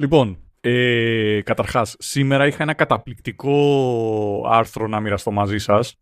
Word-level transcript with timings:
Λοιπόν, 0.00 0.38
ε, 0.60 1.40
καταρχάς, 1.44 1.96
σήμερα 1.98 2.46
είχα 2.46 2.62
ένα 2.62 2.74
καταπληκτικό 2.74 4.44
άρθρο 4.46 4.86
να 4.86 5.00
μοιραστώ 5.00 5.30
μαζί 5.30 5.58
σας, 5.58 6.00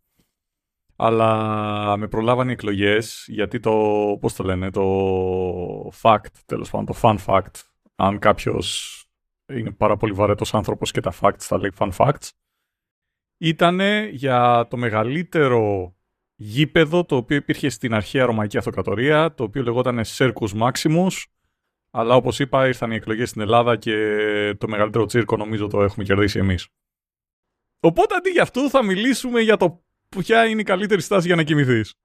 αλλά 0.95 1.97
με 1.97 2.07
προλάβανε 2.07 2.49
οι 2.49 2.53
εκλογές, 2.53 3.25
γιατί 3.27 3.59
το, 3.59 3.71
πώς 4.19 4.33
το 4.33 4.43
λένε, 4.43 4.69
το 4.69 5.89
fact, 6.01 6.31
τέλος 6.45 6.69
πάντων, 6.69 6.85
το 6.85 6.99
fun 7.01 7.17
fact, 7.25 7.61
αν 7.95 8.19
κάποιος 8.19 8.97
είναι 9.53 9.71
πάρα 9.71 9.97
πολύ 9.97 10.13
βαρέτος 10.13 10.53
άνθρωπος 10.53 10.91
και 10.91 11.01
τα 11.01 11.13
facts 11.21 11.39
θα 11.39 11.57
λέει 11.57 11.71
fun 11.77 11.91
facts, 11.97 12.29
ήταν 13.37 13.79
για 14.11 14.67
το 14.69 14.77
μεγαλύτερο 14.77 15.95
γήπεδο 16.35 17.05
το 17.05 17.15
οποίο 17.15 17.37
υπήρχε 17.37 17.69
στην 17.69 17.93
αρχαία 17.93 18.25
Ρωμαϊκή 18.25 18.57
Αυτοκρατορία, 18.57 19.33
το 19.33 19.43
οποίο 19.43 19.63
λεγόταν 19.63 20.01
Circus 20.05 20.49
Maximus, 20.59 21.23
αλλά 21.91 22.15
όπως 22.15 22.39
είπα 22.39 22.67
ήρθαν 22.67 22.91
οι 22.91 22.95
εκλογές 22.95 23.29
στην 23.29 23.41
Ελλάδα 23.41 23.75
και 23.75 23.95
το 24.57 24.67
μεγαλύτερο 24.67 25.05
τσίρκο 25.05 25.37
νομίζω 25.37 25.67
το 25.67 25.81
έχουμε 25.81 26.03
κερδίσει 26.03 26.39
εμείς. 26.39 26.67
Οπότε 27.79 28.15
αντί 28.15 28.29
για 28.29 28.41
αυτό 28.41 28.69
θα 28.69 28.83
μιλήσουμε 28.83 29.41
για 29.41 29.57
το 29.57 29.83
ποια 30.09 30.45
είναι 30.45 30.61
η 30.61 30.63
καλύτερη 30.63 31.01
στάση 31.01 31.27
για 31.27 31.35
να 31.35 31.43
κοιμηθείς. 31.43 31.95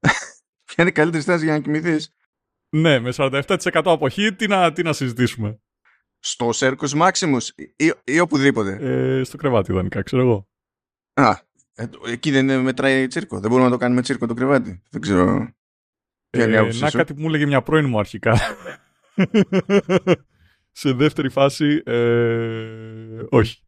ποια 0.64 0.76
είναι 0.76 0.88
η 0.88 0.92
καλύτερη 0.92 1.22
στάση 1.22 1.44
για 1.44 1.52
να 1.52 1.60
κοιμηθείς; 1.60 2.14
Ναι, 2.76 2.98
με 2.98 3.12
47% 3.16 3.82
αποχή 3.84 4.34
τι 4.34 4.46
να, 4.46 4.72
τι 4.72 4.82
να 4.82 4.92
συζητήσουμε. 4.92 5.60
Στο 6.18 6.50
Circus 6.54 6.88
Maximus 6.88 7.48
ή, 7.76 7.92
ή 8.04 8.20
οπουδήποτε; 8.20 8.78
Ε, 8.80 9.24
στο 9.24 9.36
κρεβάτι 9.36 9.72
ιδανικά, 9.72 10.02
ξέρω 10.02 10.22
εγώ. 10.22 10.48
Α, 11.12 11.30
ε, 11.74 11.88
εκεί 12.06 12.30
δεν 12.30 12.60
μετράει 12.60 13.06
τσίρκο. 13.06 13.40
Δεν 13.40 13.50
μπορούμε 13.50 13.68
να 13.68 13.74
το 13.74 13.80
κάνουμε 13.80 14.02
τσίρκο 14.02 14.26
το 14.26 14.34
κρεβάτι. 14.34 14.82
Δεν 14.90 15.00
ξέρω. 15.00 15.54
Ε, 16.30 16.46
να 16.46 16.90
κάτι 16.90 17.14
που 17.14 17.20
μου 17.20 17.28
έλεγε 17.28 17.46
μια 17.46 17.62
πρώην 17.62 17.88
μου 17.88 17.98
αρχικά. 17.98 18.38
Σε 20.72 20.92
δεύτερη 20.92 21.28
φάση, 21.28 21.82
ε, 21.86 23.22
όχι. 23.28 23.62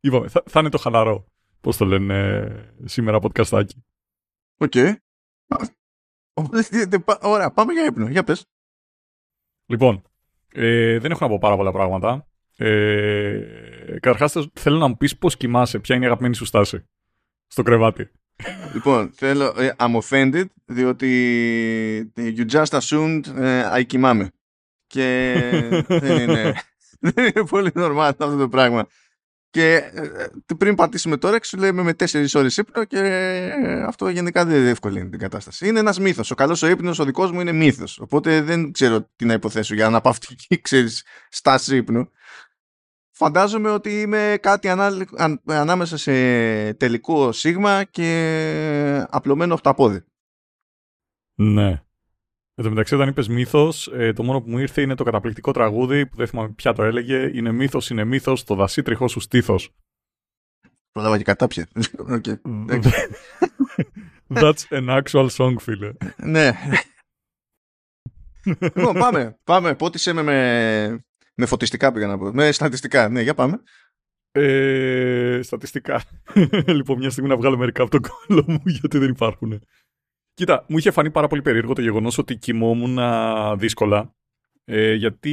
Είπαμε, 0.00 0.28
θα, 0.28 0.42
θα 0.46 0.60
είναι 0.60 0.68
το 0.68 0.78
χαλαρό. 0.78 1.26
Πώς 1.60 1.76
το 1.76 1.84
λένε 1.84 2.74
σήμερα 2.84 3.16
το 3.16 3.28
podcast 3.28 3.64
άκι. 3.64 3.84
Οκ. 4.56 4.72
Ωραία, 7.20 7.50
πάμε 7.52 7.72
για 7.72 7.84
ύπνο. 7.84 8.08
Για 8.08 8.24
πες. 8.24 8.46
Λοιπόν, 9.66 10.02
ε, 10.52 10.98
δεν 10.98 11.10
έχω 11.10 11.24
να 11.24 11.30
πω 11.30 11.38
πάρα 11.38 11.56
πολλά 11.56 11.72
πράγματα. 11.72 12.28
Ε, 12.56 13.98
Καταρχάς, 14.00 14.48
θέλω 14.52 14.78
να 14.78 14.88
μου 14.88 14.96
πεις 14.96 15.18
πώς 15.18 15.36
κοιμάσαι, 15.36 15.78
ποια 15.78 15.94
είναι 15.94 16.04
η 16.04 16.06
αγαπημένη 16.06 16.34
σου 16.34 16.44
στάση 16.44 16.88
στο 17.46 17.62
κρεβάτι. 17.62 18.10
Λοιπόν, 18.72 19.10
θέλω. 19.14 19.54
Ε, 19.58 19.70
I'm 19.78 20.00
offended, 20.00 20.44
διότι 20.64 22.12
you 22.16 22.50
just 22.50 22.80
assumed 22.80 23.20
ε, 23.36 23.78
I 23.78 23.86
κοιμάμαι. 23.86 24.30
Και 24.86 25.34
δεν 25.86 26.16
είναι, 26.20 26.54
δεν 27.14 27.24
είναι 27.24 27.46
πολύ 27.46 27.70
normal 27.74 28.10
αυτό 28.18 28.36
το 28.36 28.48
πράγμα. 28.48 28.86
Και 29.50 29.74
ε, 29.74 30.54
πριν 30.58 30.74
πατήσουμε 30.74 31.16
τώρα, 31.16 31.38
σου 31.42 31.56
λέμε 31.56 31.82
με 31.82 31.92
4 31.98 32.26
ώρες 32.34 32.56
ύπνο 32.56 32.84
και 32.84 33.52
αυτό 33.86 34.08
γενικά 34.08 34.44
δεν 34.44 34.62
διευκολύνει 34.62 35.08
την 35.08 35.18
κατάσταση. 35.18 35.68
Είναι 35.68 35.78
ένας 35.78 35.98
μύθος. 35.98 36.30
Ο 36.30 36.34
καλός 36.34 36.62
ο 36.62 36.68
ύπνος, 36.68 36.98
ο 36.98 37.04
δικός 37.04 37.32
μου 37.32 37.40
είναι 37.40 37.52
μύθος. 37.52 37.98
Οπότε 37.98 38.40
δεν 38.40 38.72
ξέρω 38.72 39.10
τι 39.16 39.24
να 39.24 39.32
υποθέσω 39.32 39.74
για 39.74 39.88
να 39.88 40.00
πάω 40.00 40.12
αυτή 40.12 40.36
ξέρεις, 40.68 41.04
στάση 41.28 41.76
ύπνου 41.76 42.10
φαντάζομαι 43.16 43.70
ότι 43.70 44.00
είμαι 44.00 44.38
κάτι 44.40 44.68
ανάμεσα 45.44 45.96
σε 45.96 46.12
τελικό 46.74 47.32
σίγμα 47.32 47.84
και 47.84 49.06
απλωμένο 49.10 49.54
οχταπόδι. 49.54 50.04
Ναι. 51.34 51.68
Εν 52.54 52.64
τω 52.64 52.70
μεταξύ, 52.70 52.94
όταν 52.94 53.08
είπες 53.08 53.28
μύθος, 53.28 53.86
ε, 53.86 54.12
το 54.12 54.22
μόνο 54.22 54.40
που 54.40 54.50
μου 54.50 54.58
ήρθε 54.58 54.80
είναι 54.80 54.94
το 54.94 55.04
καταπληκτικό 55.04 55.52
τραγούδι 55.52 56.06
που 56.06 56.16
δεν 56.16 56.26
θυμάμαι 56.26 56.48
ποια 56.48 56.72
το 56.72 56.82
έλεγε. 56.82 57.30
Είναι 57.34 57.52
μύθος, 57.52 57.90
είναι 57.90 58.04
μύθος, 58.04 58.44
το 58.44 58.54
δασί 58.54 58.82
τριχός 58.82 59.10
σου 59.10 59.20
στήθος. 59.20 59.74
Πρόλαβα 60.92 61.16
και 61.16 61.24
κατάπια. 61.24 61.68
okay. 62.10 62.36
That's 64.40 64.64
an 64.70 65.02
actual 65.02 65.28
song, 65.28 65.54
φίλε. 65.58 65.92
ναι. 66.16 66.52
λοιπόν, 68.60 68.94
πάμε. 68.94 69.38
Πάμε. 69.44 69.74
Πότισε 69.74 70.12
με, 70.12 70.22
με 70.22 71.04
με 71.36 71.46
φωτιστικά 71.46 71.92
πήγα 71.92 72.06
να 72.06 72.18
πω. 72.18 72.32
Με 72.32 72.52
στατιστικά. 72.52 73.08
Ναι, 73.08 73.20
για 73.20 73.34
πάμε. 73.34 73.60
Ε, 74.32 75.40
στατιστικά. 75.42 76.02
λοιπόν, 76.66 76.98
μια 76.98 77.10
στιγμή 77.10 77.28
να 77.28 77.36
βγάλω 77.36 77.56
μερικά 77.56 77.82
από 77.82 77.90
τον 77.90 78.00
κόλλο 78.00 78.44
μου, 78.46 78.62
γιατί 78.80 78.98
δεν 78.98 79.10
υπάρχουν. 79.10 79.62
Κοίτα, 80.34 80.64
μου 80.68 80.78
είχε 80.78 80.90
φανεί 80.90 81.10
πάρα 81.10 81.26
πολύ 81.26 81.42
περίεργο 81.42 81.72
το 81.72 81.80
γεγονός 81.80 82.18
ότι 82.18 82.36
κοιμόμουν 82.36 82.98
δύσκολα. 83.58 84.14
Ε, 84.64 84.94
γιατί 84.94 85.32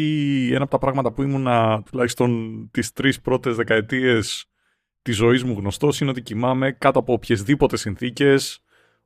ένα 0.53 0.61
από 0.61 0.71
τα 0.71 0.77
πράγματα 0.77 1.11
που 1.11 1.21
ήμουν 1.21 1.47
τουλάχιστον 1.83 2.69
τις 2.71 2.91
τρεις 2.91 3.21
πρώτες 3.21 3.55
δεκαετίες 3.55 4.45
της 5.01 5.15
ζωής 5.15 5.43
μου 5.43 5.53
γνωστός 5.53 5.99
είναι 5.99 6.09
ότι 6.09 6.21
κοιμάμαι 6.21 6.71
κάτω 6.71 6.99
από 6.99 7.13
οποιασδήποτε 7.13 7.77
συνθήκες, 7.77 8.59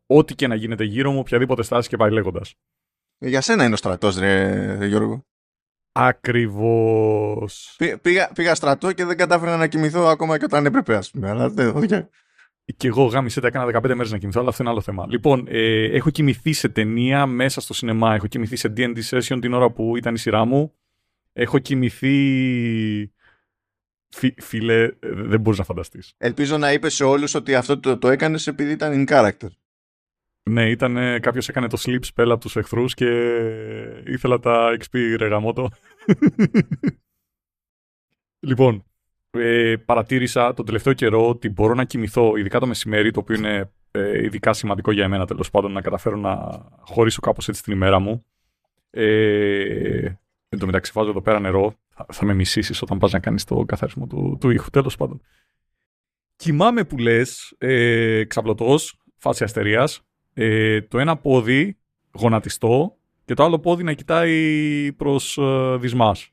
ό,τι 0.06 0.35
και 0.35 0.47
να 0.47 0.56
γίνεται 0.56 0.84
γύρω 0.84 1.12
μου, 1.12 1.19
οποιαδήποτε 1.19 1.64
στάση 1.64 1.90
και 1.90 1.97
πάει 1.97 2.12
λέγοντας. 2.12 2.56
Ε, 3.18 3.28
για 3.28 3.41
σένα 3.41 3.64
είναι 3.64 3.74
ο 3.74 3.78
στρατός, 3.78 4.18
ρε 4.18 4.85
Γιώργο. 4.85 5.25
Ακριβώς. 6.00 7.78
Πήγα, 8.02 8.31
πήγα 8.34 8.56
στρατό 8.56 8.91
και 8.91 9.06
δεν 9.06 9.18
κατάφερα 9.18 9.58
να 9.58 9.68
κοιμηθώ 9.68 10.06
ακόμα 10.06 10.38
και 10.38 10.44
όταν 10.44 10.66
έπρεπε, 10.66 10.96
ας 10.96 11.12
πούμε. 11.12 11.30
Αλλά 11.30 11.50
δεν. 11.50 12.09
Και 12.78 12.88
εγώ 12.88 13.03
γάμισε 13.03 13.41
τα 13.41 13.47
έκανα 13.47 13.80
15 13.80 13.81
μέρες 13.81 14.12
να 14.12 14.18
κοιμηθώ, 14.18 14.40
αλλά 14.40 14.50
αυτό 14.50 14.63
είναι 14.63 14.72
άλλο 14.72 14.81
θέμα. 14.81 15.06
Λοιπόν, 15.09 15.46
ε, 15.50 15.84
έχω 15.84 16.09
κοιμηθεί 16.09 16.53
σε 16.53 16.69
ταινία 16.69 17.25
μέσα 17.25 17.62
στο 17.62 17.74
σινεμά. 17.74 18.16
Έχω 18.16 18.28
κοιμηθεί 18.28 18.56
σε 18.56 18.74
DD 18.78 18.97
session 19.09 19.38
την 19.41 19.53
ώρα 19.53 19.72
που 19.72 19.97
ήταν 19.97 20.13
η 20.13 20.18
σειρά 20.18 20.46
μου. 20.46 20.74
Έχω 21.34 21.59
κοιμηθεί. 21.59 23.12
φίλε, 24.38 24.90
δεν 25.02 25.40
μπορείς 25.40 25.59
να 25.59 25.66
φανταστείς. 25.66 26.14
Ελπίζω 26.18 26.58
να 26.58 26.72
είπες 26.72 26.94
σε 26.94 27.03
όλους 27.03 27.34
ότι 27.34 27.56
αυτό 27.56 27.79
το, 27.79 27.97
το 27.97 28.09
έκανες 28.09 28.47
επειδή 28.47 28.72
ήταν 28.72 29.06
in 29.08 29.14
character. 29.14 29.50
Ναι, 30.47 30.69
ήταν 30.69 31.19
κάποιος 31.19 31.50
έκανε 31.50 31.68
το 31.68 31.81
sleep 31.85 32.00
spell 32.13 32.30
από 32.30 32.40
τους 32.40 32.56
εχθρούς 32.56 32.94
και 32.94 33.06
ήθελα 34.06 34.40
τα 34.40 34.78
XP 34.80 35.16
ρεγαμότο. 35.18 35.69
λοιπόν, 38.47 38.85
ε, 39.30 39.75
παρατήρησα 39.85 40.53
τον 40.53 40.66
τελευταίο 40.66 40.94
καιρό 40.94 41.30
ότι 41.30 41.50
μπορώ 41.50 41.74
να 41.74 41.84
κοιμηθώ, 41.84 42.35
ειδικά 42.35 42.59
το 42.59 42.68
μεσημέρι, 42.68 43.12
το 43.12 43.19
οποίο 43.19 43.35
είναι 43.35 43.72
ε, 43.91 44.24
ειδικά 44.24 44.53
σημαντικό 44.53 44.91
για 44.91 45.03
εμένα 45.03 45.25
τέλος 45.25 45.50
πάντων, 45.50 45.72
να 45.72 45.81
καταφέρω 45.81 46.18
να 46.18 46.64
χωρίσω 46.79 47.22
κάπως 47.22 47.47
έτσι 47.47 47.64
την 47.64 47.74
ημέρα 47.74 48.00
μου. 48.00 48.25
Ε, 48.90 50.06
εν 50.50 50.59
τω 50.59 50.66
μεταξύ, 50.66 50.91
βάζω 50.96 51.09
εδώ 51.09 51.22
πέρα 51.22 51.40
νερό. 51.40 51.75
Θα, 51.90 52.06
θα 52.12 52.25
με 52.25 52.34
μισήσεις 52.34 52.81
όταν 52.81 52.97
πας 52.97 53.12
να 53.12 53.19
κάνεις 53.19 53.44
το 53.44 53.64
καθάρισμα 53.66 54.08
του, 54.08 54.38
του 54.40 54.50
ήχου, 54.50 54.69
τέλος 54.69 54.96
πάντων. 54.96 55.22
Κοιμάμαι 56.35 56.84
που 56.84 56.97
λες, 56.97 57.56
ε, 57.58 58.24
ξαπλωτός, 58.24 59.00
φάση 59.18 59.44
αστερίας, 59.44 60.06
ε, 60.40 60.81
το 60.81 61.00
ένα 61.00 61.18
πόδι 61.18 61.78
γονατιστό 62.12 62.98
και 63.25 63.34
το 63.34 63.44
άλλο 63.44 63.59
πόδι 63.59 63.84
να 63.84 63.94
κοιτάει 63.94 64.94
προς 64.94 65.38
ε, 65.38 65.78
δυσμάς. 65.80 66.31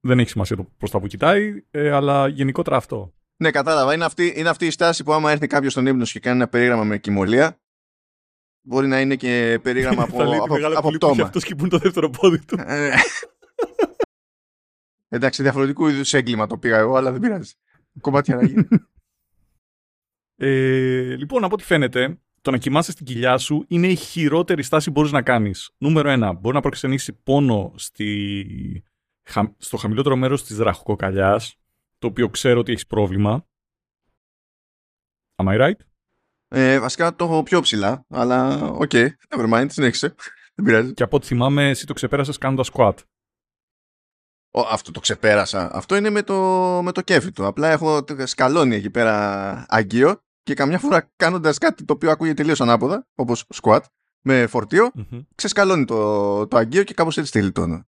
Δεν 0.00 0.18
έχει 0.18 0.28
σημασία 0.28 0.56
το 0.56 0.72
προς 0.78 0.90
τα 0.90 1.00
που 1.00 1.06
κοιτάει, 1.06 1.64
ε, 1.70 1.90
αλλά 1.90 2.28
γενικότερα 2.28 2.76
αυτό. 2.76 3.14
Ναι, 3.36 3.50
κατάλαβα. 3.50 3.94
Είναι 3.94 4.04
αυτή, 4.04 4.32
είναι 4.36 4.48
αυτή 4.48 4.66
η 4.66 4.70
στάση 4.70 5.04
που 5.04 5.12
άμα 5.12 5.30
έρθει 5.30 5.46
κάποιος 5.46 5.72
στον 5.72 5.86
ύπνο 5.86 6.04
και 6.04 6.20
κάνει 6.20 6.36
ένα 6.36 6.48
περίγραμμα 6.48 6.84
με 6.84 6.98
κοιμωλία, 6.98 7.60
μπορεί 8.60 8.86
να 8.86 9.00
είναι 9.00 9.16
και 9.16 9.58
περίγραμμα 9.62 10.02
από, 10.08 10.22
από, 10.22 10.54
από 10.76 10.90
πτώμα. 10.90 11.24
Αυτός 11.24 11.42
σκυπούν 11.42 11.68
το 11.68 11.78
δεύτερο 11.78 12.10
πόδι 12.10 12.44
του. 12.44 12.58
Ε, 12.66 12.90
εντάξει, 15.16 15.42
διαφορετικού 15.42 15.88
είδους 15.88 16.14
έγκλημα 16.14 16.46
το 16.46 16.58
πήγα 16.58 16.78
εγώ, 16.78 16.96
αλλά 16.96 17.12
δεν 17.12 17.20
πειράζει. 17.20 17.52
Κομμάτια 18.00 18.36
να 18.36 18.44
γίνει. 18.44 18.68
Ε, 20.40 21.16
λοιπόν, 21.16 21.44
από 21.44 21.54
ό,τι 21.54 21.64
φαίνεται, 21.64 22.18
το 22.48 22.54
να 22.54 22.60
κοιμάσαι 22.60 22.92
στην 22.92 23.06
κοιλιά 23.06 23.38
σου 23.38 23.64
είναι 23.68 23.86
η 23.86 23.94
χειρότερη 23.94 24.62
στάση 24.62 24.86
που 24.86 24.92
μπορείς 24.92 25.12
να 25.12 25.22
κάνεις. 25.22 25.70
Νούμερο 25.78 26.08
ένα, 26.10 26.32
μπορεί 26.32 26.54
να 26.54 26.60
προξενήσει 26.60 27.12
πόνο 27.12 27.72
στη... 27.76 28.84
στο 29.58 29.76
χαμηλότερο 29.76 30.16
μέρος 30.16 30.44
της 30.44 30.58
ραχοκοκαλιάς, 30.58 31.56
το 31.98 32.06
οποίο 32.06 32.28
ξέρω 32.28 32.60
ότι 32.60 32.72
έχεις 32.72 32.86
πρόβλημα. 32.86 33.46
Am 35.34 35.46
I 35.46 35.60
right? 35.60 35.80
Ε, 36.48 36.78
βασικά 36.78 37.16
το 37.16 37.24
έχω 37.24 37.42
πιο 37.42 37.60
ψηλά, 37.60 38.04
αλλά 38.08 38.62
OK, 38.70 38.90
okay, 38.92 39.08
never 39.28 39.52
mind, 39.52 39.66
συνέχισε. 39.70 40.14
Δεν 40.54 40.64
πειράζει. 40.64 40.92
Και 40.92 41.02
από 41.02 41.16
ό,τι 41.16 41.26
θυμάμαι, 41.26 41.68
εσύ 41.68 41.86
το 41.86 41.92
ξεπέρασες 41.92 42.38
κάνοντας 42.38 42.70
squat. 42.72 42.94
Ο, 44.50 44.60
αυτό 44.60 44.90
το 44.90 45.00
ξεπέρασα. 45.00 45.74
Αυτό 45.74 45.96
είναι 45.96 46.10
με 46.10 46.22
το, 46.22 46.34
με 46.82 46.92
το 46.92 47.02
κέφι 47.02 47.32
του. 47.32 47.46
Απλά 47.46 47.68
έχω 47.68 48.04
σκαλώνει 48.24 48.74
εκεί 48.74 48.90
πέρα 48.90 49.66
αγκείο 49.68 50.22
και 50.48 50.54
καμιά 50.54 50.78
φορά 50.78 51.10
κάνοντας 51.16 51.58
κάτι 51.58 51.84
το 51.84 51.92
οποίο 51.92 52.10
ακούγεται 52.10 52.36
τελείως 52.36 52.60
ανάποδα, 52.60 53.06
όπως 53.14 53.44
squat, 53.62 53.80
με 54.20 54.46
φορτίο, 54.46 54.90
mm-hmm. 54.94 55.26
ξεσκαλώνει 55.34 55.84
το, 55.84 56.46
το 56.46 56.56
αγκείο 56.56 56.84
και 56.84 56.94
κάπως 56.94 57.18
έτσι 57.18 57.32
τη 57.32 57.42
λιτώνω. 57.42 57.86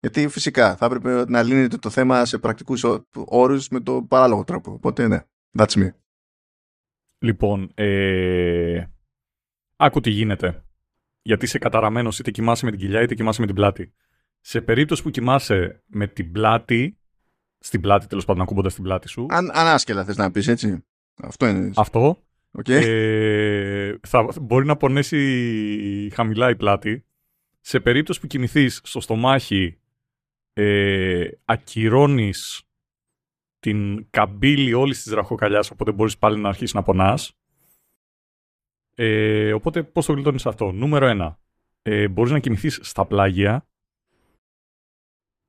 Γιατί 0.00 0.28
φυσικά 0.28 0.76
θα 0.76 0.86
έπρεπε 0.86 1.24
να 1.28 1.42
λύνεται 1.42 1.76
το 1.76 1.90
θέμα 1.90 2.24
σε 2.24 2.38
πρακτικούς 2.38 2.84
όρους 3.14 3.68
με 3.68 3.80
το 3.80 4.02
παράλογο 4.02 4.44
τρόπο. 4.44 4.72
Οπότε 4.72 5.08
ναι, 5.08 5.20
that's 5.58 5.78
me. 5.78 5.88
Λοιπόν, 7.18 7.70
ε... 7.74 8.84
άκου 9.76 10.00
τι 10.00 10.10
γίνεται. 10.10 10.64
Γιατί 11.22 11.44
είσαι 11.44 11.58
καταραμένος 11.58 12.18
είτε 12.18 12.30
κοιμάσαι 12.30 12.64
με 12.64 12.70
την 12.70 12.80
κοιλιά 12.80 13.02
είτε 13.02 13.14
κοιμάσαι 13.14 13.40
με 13.40 13.46
την 13.46 13.54
πλάτη. 13.54 13.94
Σε 14.40 14.60
περίπτωση 14.60 15.02
που 15.02 15.10
κοιμάσαι 15.10 15.82
με 15.86 16.06
την 16.06 16.32
πλάτη, 16.32 16.98
στην 17.58 17.80
πλάτη 17.80 18.06
τέλος 18.06 18.24
πάντων, 18.24 18.42
ακούμποντας 18.42 18.74
την 18.74 18.82
πλάτη 18.82 19.08
σου. 19.08 19.26
Αν, 19.30 19.50
ανάσκελα 19.54 20.04
θες 20.04 20.16
να 20.16 20.30
πεις, 20.30 20.48
έτσι. 20.48 20.84
Αυτό 21.22 21.46
είναι. 21.46 21.70
Αυτό. 21.76 22.18
Okay. 22.58 22.82
Ε, 22.84 23.94
θα, 24.06 24.28
μπορεί 24.40 24.66
να 24.66 24.76
πονέσει 24.76 26.10
χαμηλά 26.12 26.50
η 26.50 26.56
πλάτη. 26.56 27.04
Σε 27.60 27.80
περίπτωση 27.80 28.20
που 28.20 28.26
κοιμηθεί 28.26 28.68
στο 28.68 29.00
στομάχι, 29.00 29.78
ε, 30.52 31.28
ακυρώνεις 31.44 32.62
την 33.58 34.10
καμπύλη 34.10 34.72
όλης 34.72 35.02
της 35.02 35.12
ραχοκαλιάς, 35.12 35.70
οπότε 35.70 35.92
μπορείς 35.92 36.18
πάλι 36.18 36.38
να 36.38 36.48
αρχίσεις 36.48 36.74
να 36.74 36.82
πονάς. 36.82 37.38
Ε, 38.94 39.52
οπότε 39.52 39.82
πώς 39.82 40.06
το 40.06 40.12
γλιτώνεις 40.12 40.46
αυτό; 40.46 40.72
Νούμερο 40.72 41.06
1. 41.06 41.38
Ε, 41.82 42.08
μπορείς 42.08 42.32
να 42.32 42.38
κοιμηθεί 42.38 42.68
στα 42.68 43.06
πλάγια. 43.06 43.68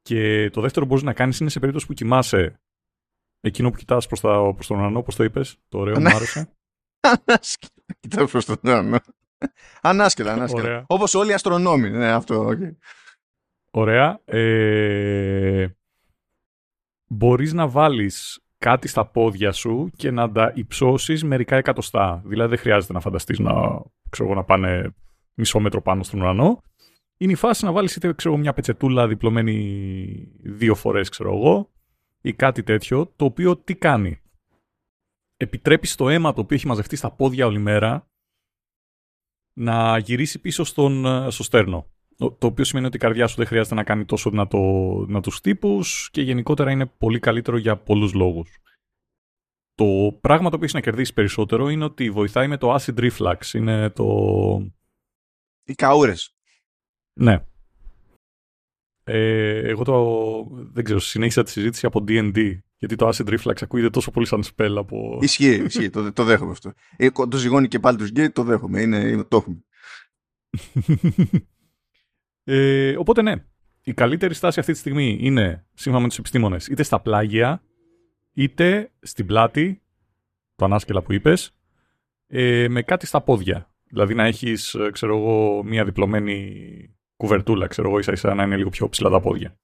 Και 0.01 0.49
το 0.49 0.61
δεύτερο 0.61 0.85
που 0.85 0.91
μπορείς 0.91 1.03
να 1.03 1.13
κάνεις 1.13 1.39
είναι 1.39 1.49
σε 1.49 1.59
περίπτωση 1.59 1.85
που 1.85 1.93
κοιμάσαι. 1.93 2.61
Εκείνο 3.41 3.69
που 3.69 3.77
κοιτάς 3.77 4.07
προς 4.07 4.21
προς 4.55 4.67
τον 4.67 4.77
ουρανό, 4.77 5.01
πώ 5.01 5.15
το 5.15 5.23
είπες, 5.23 5.57
το 5.69 5.77
ωραίο 5.77 5.99
μου 5.99 6.07
άρεσε. 6.07 6.49
Ανάσκελα. 7.25 7.71
Κοιτάω 7.99 8.25
προς 8.25 8.45
τον 8.45 8.57
ουρανό. 8.63 8.97
Ανάσκελα, 9.81 10.33
ανάσκελα. 10.33 10.83
Όπως 10.87 11.13
όλοι 11.13 11.29
οι 11.29 11.33
αστρονόμοι. 11.33 11.89
Ναι, 11.89 12.11
αυτό, 12.11 12.47
okay. 12.47 12.75
Ωραία. 13.71 14.19
Ε, 14.25 15.67
μπορείς 17.07 17.53
να 17.53 17.67
βάλεις 17.67 18.39
κάτι 18.57 18.87
στα 18.87 19.05
πόδια 19.05 19.51
σου 19.51 19.89
και 19.95 20.11
να 20.11 20.31
τα 20.31 20.51
υψώσεις 20.55 21.23
μερικά 21.23 21.55
εκατοστά. 21.55 22.21
Δηλαδή 22.25 22.49
δεν 22.49 22.57
χρειάζεται 22.57 22.93
να 22.93 22.99
φανταστείς 22.99 23.39
να, 23.39 23.81
ξέρω, 24.09 24.33
να 24.33 24.43
πάνε 24.43 24.93
μισό 25.33 25.59
μέτρο 25.59 25.81
πάνω 25.81 26.03
στον 26.03 26.21
ουρανό. 26.21 26.61
Είναι 27.17 27.31
η 27.31 27.35
φάση 27.35 27.65
να 27.65 27.71
βάλεις 27.71 27.95
είτε 27.95 28.13
ξέρω, 28.13 28.37
μια 28.37 28.53
πετσετούλα 28.53 29.07
διπλωμένη 29.07 30.31
δύο 30.43 30.75
φορές 30.75 31.09
ξέρω 31.09 31.33
εγώ 31.33 31.69
ή 32.27 32.33
κάτι 32.33 32.63
τέτοιο, 32.63 33.13
το 33.15 33.25
οποίο 33.25 33.57
τι 33.57 33.75
κάνει; 33.75 34.21
Επιτρέπει 35.39 35.87
το 35.87 36.09
αίμα 36.09 36.33
το 36.33 36.41
οποίο 36.41 36.55
έχει 36.55 36.67
μαζευτεί 36.67 36.95
στα 36.95 37.11
πόδια 37.11 37.45
όλη 37.45 37.59
μέρα 37.59 38.09
να 39.53 39.97
γυρίσει 39.97 40.39
πίσω 40.39 40.63
στον, 40.63 41.05
στο 41.31 41.43
στέρνο. 41.43 41.91
Το 42.17 42.47
οποίο 42.47 42.63
σημαίνει 42.63 42.87
ότι 42.87 42.95
η 42.95 42.99
καρδιά 42.99 43.27
σου 43.27 43.35
δεν 43.35 43.45
χρειάζεται 43.45 43.75
να 43.75 43.83
κάνει 43.83 44.05
τόσο 44.05 44.29
δυνατό, 44.29 45.03
δυνατούς 45.05 45.41
τύπους 45.41 46.09
και 46.11 46.21
γενικότερα 46.21 46.71
είναι 46.71 46.85
πολύ 46.85 47.19
καλύτερο 47.19 47.57
για 47.57 47.77
πολλούς 47.77 48.13
λόγους. 48.13 48.57
Το 49.73 50.17
πράγμα 50.21 50.49
το 50.49 50.55
οποίο 50.55 50.61
έχεις 50.61 50.73
να 50.73 50.81
κερδίσεις 50.81 51.13
περισσότερο 51.13 51.69
είναι 51.69 51.83
ότι 51.83 52.09
βοηθάει 52.09 52.47
με 52.47 52.57
το 52.57 52.75
acid 52.75 53.09
reflux. 53.09 53.53
Είναι 53.53 53.89
το... 53.89 54.05
Οι 55.63 55.73
καούρες. 55.73 56.35
Ναι. 57.13 57.45
Ε, 59.09 59.69
εγώ 59.69 59.83
το... 59.83 60.47
δεν 60.73 60.83
ξέρω, 60.83 60.99
συνέχισα 60.99 61.43
τη 61.43 61.49
συζήτηση 61.49 61.85
από 61.85 62.03
D&D 62.07 62.57
γιατί 62.77 62.95
το 62.95 63.07
acid 63.07 63.27
reflux 63.27 63.53
ακούγεται 63.61 63.89
τόσο 63.89 64.11
πολύ 64.11 64.25
σαν 64.25 64.43
spell 64.43 64.75
από... 64.77 65.19
Ισχύει, 65.21 65.63
ισχύει, 65.65 65.89
το, 65.89 66.13
το 66.13 66.23
δέχομαι 66.23 66.51
αυτό. 66.51 66.73
Ε, 66.97 67.09
το 67.09 67.37
ζυγώνει 67.37 67.67
και 67.67 67.79
πάλι 67.79 67.97
τους 67.97 68.09
γκέι, 68.09 68.29
το 68.29 68.43
δέχομαι, 68.43 68.81
είναι, 68.81 69.23
το 69.23 69.37
έχουμε. 69.37 69.63
Ε, 72.49 72.95
οπότε 72.97 73.21
ναι, 73.21 73.33
η 73.81 73.93
καλύτερη 73.93 74.33
στάση 74.33 74.59
αυτή 74.59 74.71
τη 74.71 74.77
στιγμή 74.77 75.17
είναι, 75.21 75.65
σύμφωνα 75.73 76.03
με 76.03 76.09
τους 76.09 76.17
επιστήμονες, 76.17 76.67
είτε 76.67 76.83
στα 76.83 76.99
πλάγια, 77.01 77.63
είτε 78.33 78.91
στην 78.99 79.25
πλάτη, 79.25 79.81
το 80.55 80.65
ανάσκελα 80.65 81.01
που 81.01 81.13
είπες, 81.13 81.57
ε, 82.27 82.67
με 82.69 82.81
κάτι 82.81 83.05
στα 83.05 83.21
πόδια. 83.21 83.71
Δηλαδή 83.89 84.13
να 84.13 84.25
έχεις, 84.25 84.73
ε, 84.73 84.89
ξέρω 84.91 85.17
εγώ, 85.17 85.63
μία 85.63 85.85
διπλωμένη 85.85 86.96
κουβερτούλα, 87.17 87.67
ξέρω 87.67 87.87
εγώ, 87.87 87.99
ίσα 87.99 88.11
ίσα 88.11 88.33
να 88.33 88.43
είναι 88.43 88.57
λίγο 88.57 88.69
πιο 88.69 88.89
ψηλά 88.89 89.09
τα 89.09 89.19
πόδια. 89.19 89.59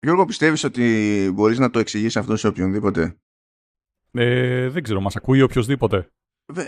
Γιώργο, 0.00 0.24
πιστεύεις 0.24 0.64
ότι 0.64 1.30
μπορείς 1.34 1.58
να 1.58 1.70
το 1.70 1.78
εξηγήσεις 1.78 2.16
αυτό 2.16 2.36
σε 2.36 2.46
οποιονδήποτε; 2.46 3.16
Ε, 4.10 4.68
δεν 4.68 4.82
ξέρω, 4.82 5.00
μας 5.00 5.16
ακούει 5.16 5.42
οποιοδήποτε. 5.42 6.12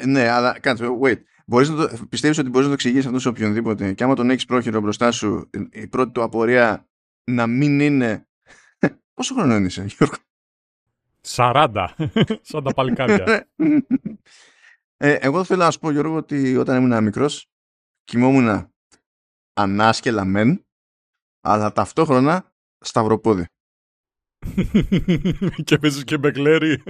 Ναι, 0.07 0.29
αλλά 0.29 0.59
κάτσε, 0.61 0.87
wait. 1.03 1.21
Μπορείς 1.47 1.69
να 1.69 1.77
το, 1.77 2.07
πιστεύεις 2.09 2.39
ότι 2.39 2.49
μπορείς 2.49 2.67
να 2.67 2.69
το 2.69 2.73
εξηγήσεις 2.73 3.07
αυτό 3.07 3.19
σε 3.19 3.29
οποιονδήποτε; 3.29 3.93
Και 3.93 4.05
άμα 4.05 4.15
τον 4.15 4.31
έχεις 4.31 4.45
πρόχειρο 4.45 4.81
μπροστά 4.81 5.11
σου 5.11 5.51
η 5.71 5.87
πρώτη 5.87 6.13
του 6.13 6.23
απορία 6.23 6.89
να 7.25 7.47
μην 7.47 7.81
είναι... 7.81 8.29
Πόσο 9.15 9.35
χρόνο 9.35 9.57
είσαι 9.57 9.85
Γιώργο; 9.85 10.17
40. 11.27 11.87
Σαν 12.41 12.65
τα 12.65 12.75
παλικάρια. 12.75 13.49
ε, 14.97 15.13
εγώ 15.13 15.45
θέλω 15.45 15.65
να 15.65 15.71
σου 15.71 15.79
πω 15.79 15.91
Γιώργο 15.91 16.17
ότι 16.17 16.57
όταν 16.57 16.85
ήμουν 16.85 17.03
μικρός 17.03 17.51
κοιμόμουν 18.05 18.74
ανάσκελα 19.55 20.25
μεν 20.25 20.67
αλλά 21.41 21.73
ταυτόχρονα 21.73 22.53
σταυροπόδι. 22.79 23.47
και 25.65 25.79
παίζεις 25.79 26.05
και 26.05 26.19
μπεκλέρι. 26.19 26.83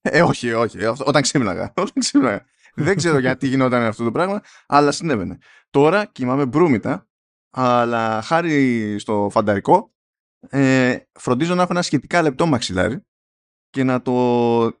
ε, 0.00 0.22
όχι, 0.22 0.52
όχι. 0.52 0.84
Όταν 0.84 1.22
ξύμναγα. 1.22 1.72
Όταν 1.76 1.92
ξύμναγα. 1.98 2.46
Δεν 2.74 2.96
ξέρω 2.96 3.18
γιατί 3.18 3.46
γινόταν 3.46 3.82
αυτό 3.82 4.04
το 4.04 4.10
πράγμα, 4.10 4.42
αλλά 4.66 4.92
συνέβαινε. 4.92 5.38
Τώρα 5.70 6.04
κοιμάμαι 6.04 6.46
μπρούμητα, 6.46 7.08
αλλά 7.50 8.22
χάρη 8.22 8.98
στο 8.98 9.28
φανταρικό 9.30 9.92
ε, 10.48 10.98
φροντίζω 11.12 11.54
να 11.54 11.62
έχω 11.62 11.72
ένα 11.72 11.82
σχετικά 11.82 12.22
λεπτό 12.22 12.46
μαξιλάρι 12.46 13.06
και 13.70 13.84
να 13.84 14.02
το 14.02 14.80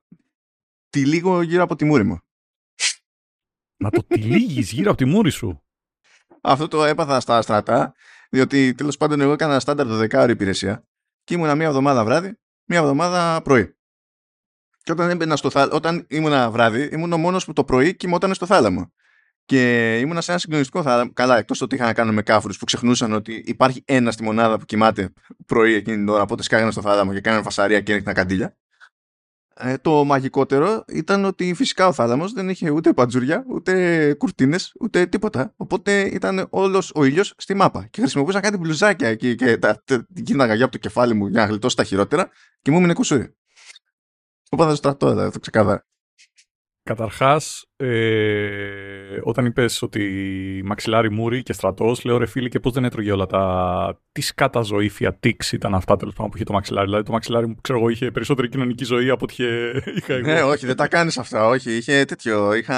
τυλίγω 0.88 1.42
γύρω 1.42 1.62
από 1.62 1.76
τη 1.76 1.84
μούρη 1.84 2.04
μου. 2.04 2.18
Να 3.76 3.90
το 3.90 4.02
τυλίγεις 4.02 4.72
γύρω 4.72 4.90
από 4.90 4.98
τη 4.98 5.04
μούρη 5.04 5.30
σου. 5.30 5.62
Αυτό 6.44 6.68
το 6.68 6.84
έπαθα 6.84 7.20
στα 7.20 7.42
στρατά, 7.42 7.94
διότι 8.30 8.74
τέλος 8.74 8.96
πάντων 8.96 9.20
εγώ 9.20 9.32
έκανα 9.32 9.60
στάνταρ 9.60 9.86
το 9.86 9.96
δεκάωρο 9.96 10.30
υπηρεσία 10.30 10.84
και 11.24 11.34
ήμουνα 11.34 11.54
μία 11.54 11.66
εβδομάδα 11.66 12.04
βράδυ, 12.04 12.38
μία 12.64 12.78
εβδομάδα 12.78 13.40
πρωί. 13.42 13.76
Και 14.82 14.92
όταν, 14.92 15.10
έμπαινα 15.10 15.36
στο 15.36 15.50
θάλαμο, 15.50 15.76
όταν 15.76 16.06
ήμουνα 16.08 16.50
βράδυ, 16.50 16.88
ήμουν 16.92 17.12
ο 17.12 17.16
μόνος 17.16 17.44
που 17.44 17.52
το 17.52 17.64
πρωί 17.64 17.96
κοιμόταν 17.96 18.34
στο 18.34 18.46
θάλαμο. 18.46 18.92
Και 19.44 19.98
ήμουνα 19.98 20.20
σε 20.20 20.30
ένα 20.30 20.40
συγκλονιστικό 20.40 20.82
θάλαμο. 20.82 21.12
Καλά, 21.12 21.38
εκτός 21.38 21.60
ότι 21.60 21.74
είχα 21.74 21.84
να 21.84 21.92
κάνω 21.92 22.12
με 22.12 22.22
κάφρους 22.22 22.58
που 22.58 22.64
ξεχνούσαν 22.64 23.12
ότι 23.12 23.42
υπάρχει 23.46 23.82
ένας 23.86 24.14
στη 24.14 24.22
μονάδα 24.22 24.58
που 24.58 24.64
κοιμάται 24.64 25.12
πρωί 25.46 25.74
εκείνη 25.74 25.96
την 25.96 26.08
ώρα. 26.08 26.22
Οπότε 26.22 26.42
σκάγανε 26.42 26.70
στο 26.70 26.80
θάλαμο 26.80 27.12
και 27.12 27.20
κάνανε 27.20 27.42
φασαρία 27.42 27.80
και 27.80 27.92
έριχναν 27.92 28.14
καντήλια. 28.14 28.56
Ε, 29.56 29.76
το 29.76 30.04
μαγικότερο 30.04 30.84
ήταν 30.88 31.24
ότι 31.24 31.54
φυσικά 31.54 31.86
ο 31.86 31.92
θάλαμος 31.92 32.32
δεν 32.32 32.48
είχε 32.48 32.70
ούτε 32.70 32.92
παντζούρια, 32.92 33.44
ούτε 33.48 34.14
κουρτίνες, 34.14 34.72
ούτε 34.80 35.06
τίποτα. 35.06 35.52
Οπότε 35.56 36.00
ήταν 36.00 36.46
όλος 36.50 36.92
ο 36.94 37.04
ήλιος 37.04 37.34
στη 37.36 37.54
μάπα. 37.54 37.86
Και 37.90 38.00
χρησιμοποιούσα 38.00 38.40
κάτι 38.40 38.56
μπλουζάκια 38.56 39.08
εκεί 39.08 39.34
και 39.34 39.58
τα, 39.58 39.82
τα, 39.84 40.06
την 40.14 40.24
κίναγα 40.24 40.54
για 40.54 40.64
από 40.64 40.72
το 40.72 40.78
κεφάλι 40.78 41.14
μου 41.14 41.26
για 41.26 41.40
να 41.40 41.46
γλιτώσω 41.46 41.76
τα 41.76 41.84
χειρότερα 41.84 42.30
και 42.62 42.70
μου 42.70 42.76
έμεινε 42.76 42.92
κουσούρι. 42.92 43.36
Το 44.48 44.56
πάθα 44.56 44.68
στο 44.68 44.76
στρατό, 44.76 45.08
δηλαδή, 45.08 45.26
αυτό 45.26 45.38
ξεκάθαρα. 45.38 45.86
Καταρχάς, 46.84 47.66
ε, 47.76 49.18
όταν 49.22 49.44
είπες 49.46 49.82
ότι 49.82 50.62
μαξιλάρι 50.64 51.10
μούρι 51.10 51.42
και 51.42 51.52
στρατός, 51.52 52.04
λέω 52.04 52.18
ρε 52.18 52.26
φίλοι, 52.26 52.48
και 52.48 52.60
πώς 52.60 52.72
δεν 52.72 52.84
έτρωγε 52.84 53.12
όλα 53.12 53.26
τα. 53.26 54.02
Τι 54.12 54.20
σκάτα 54.20 54.60
ζωήφια 54.60 55.14
τίξ 55.14 55.52
ήταν 55.52 55.74
αυτά 55.74 55.96
τέλος 55.96 56.14
πάντων 56.14 56.30
που 56.30 56.36
είχε 56.36 56.44
το 56.44 56.52
μαξιλάρι. 56.52 56.86
Δηλαδή 56.86 57.04
το 57.04 57.12
μαξιλάρι 57.12 57.46
μου, 57.46 57.54
ξέρω 57.60 57.78
εγώ, 57.78 57.88
είχε 57.88 58.10
περισσότερη 58.10 58.48
κοινωνική 58.48 58.84
ζωή 58.84 59.10
από 59.10 59.24
ό,τι 59.24 59.44
είχα 59.96 60.14
εγώ. 60.14 60.26
Ναι, 60.26 60.42
όχι, 60.42 60.66
δεν 60.66 60.76
τα 60.76 60.88
κάνεις 60.88 61.18
αυτά. 61.18 61.46
Όχι, 61.46 61.76
είχε 61.76 62.04
τέτοιο. 62.04 62.54
Είχα 62.54 62.76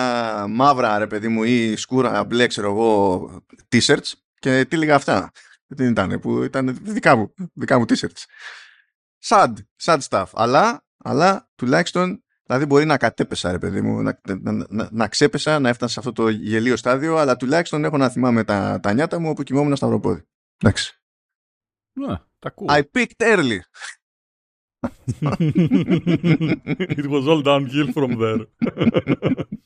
μαύρα 0.48 0.98
ρε 0.98 1.06
παιδί 1.06 1.28
μου 1.28 1.42
ή 1.42 1.76
σκούρα 1.76 2.24
μπλε, 2.24 2.46
ξέρω 2.46 2.70
εγώ, 2.70 3.28
t-shirts 3.72 4.12
και 4.38 4.64
τι 4.68 4.76
λίγα 4.76 4.94
αυτά. 4.94 5.30
Δεν 5.66 5.90
ήταν, 5.90 6.20
που 6.20 6.42
ήταν 6.42 6.78
δικά 6.82 7.16
μου, 7.16 7.34
δικά 7.54 7.78
μου 7.78 7.84
t-shirts. 7.88 8.24
Sad, 9.28 9.52
sad 9.84 9.98
stuff. 10.08 10.26
Αλλά 10.32 10.84
αλλά 11.06 11.48
τουλάχιστον 11.54 12.23
Δηλαδή 12.46 12.66
μπορεί 12.66 12.84
να 12.84 12.96
κατέπεσα 12.96 13.50
ρε 13.52 13.58
παιδί 13.58 13.80
μου, 13.80 14.02
να, 14.02 14.20
να, 14.40 14.66
να, 14.68 14.88
να 14.90 15.08
ξέπεσα, 15.08 15.58
να 15.58 15.68
έφτασα 15.68 15.92
σε 15.92 15.98
αυτό 15.98 16.12
το 16.22 16.28
γελίο 16.28 16.76
στάδιο, 16.76 17.16
αλλά 17.16 17.36
τουλάχιστον 17.36 17.84
έχω 17.84 17.96
να 17.96 18.08
θυμάμαι 18.08 18.44
τα, 18.44 18.80
τα 18.82 18.92
νιάτα 18.92 19.18
μου 19.18 19.28
όπου 19.28 19.42
κοιμόμουν 19.42 19.68
στα 19.68 19.76
σταυροπόδι. 19.76 20.22
Εντάξει. 20.58 21.00
Ναι, 21.92 22.16
τα 22.38 22.48
ακούω. 22.48 22.66
I 22.70 22.82
picked 22.92 23.22
early. 23.22 23.58
It 27.00 27.06
was 27.06 27.28
all 27.28 27.42
downhill 27.42 27.92
from 27.92 28.18
there. 28.22 28.42